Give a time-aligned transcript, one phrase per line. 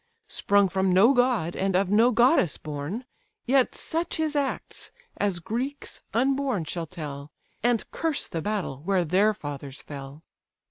[0.29, 3.05] Sprung from no god, and of no goddess born;
[3.45, 7.31] Yet such his acts, as Greeks unborn shall tell,
[7.61, 10.23] And curse the battle where their fathers fell.